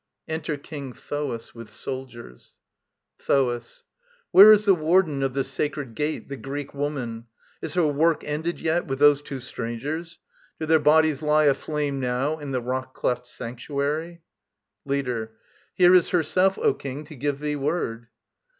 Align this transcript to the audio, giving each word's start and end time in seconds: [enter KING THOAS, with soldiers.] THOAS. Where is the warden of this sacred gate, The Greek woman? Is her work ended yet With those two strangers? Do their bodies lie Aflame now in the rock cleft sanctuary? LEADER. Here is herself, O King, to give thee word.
[enter 0.27 0.57
KING 0.57 0.93
THOAS, 0.93 1.53
with 1.53 1.69
soldiers.] 1.69 2.57
THOAS. 3.19 3.83
Where 4.31 4.51
is 4.51 4.65
the 4.65 4.73
warden 4.73 5.21
of 5.21 5.35
this 5.35 5.49
sacred 5.49 5.93
gate, 5.93 6.27
The 6.27 6.37
Greek 6.37 6.73
woman? 6.73 7.27
Is 7.61 7.75
her 7.75 7.85
work 7.85 8.23
ended 8.23 8.59
yet 8.59 8.87
With 8.87 8.97
those 8.97 9.21
two 9.21 9.39
strangers? 9.39 10.17
Do 10.59 10.65
their 10.65 10.79
bodies 10.79 11.21
lie 11.21 11.43
Aflame 11.45 11.99
now 11.99 12.39
in 12.39 12.49
the 12.49 12.61
rock 12.61 12.95
cleft 12.95 13.27
sanctuary? 13.27 14.23
LEADER. 14.85 15.33
Here 15.75 15.93
is 15.93 16.09
herself, 16.09 16.57
O 16.57 16.73
King, 16.73 17.03
to 17.05 17.15
give 17.15 17.37
thee 17.37 17.55
word. 17.55 18.07